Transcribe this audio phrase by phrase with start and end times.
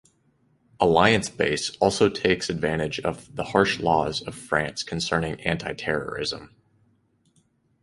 [0.79, 6.55] Alliance Base also takes advantage of the "harsh laws" of France concerning anti-terrorism.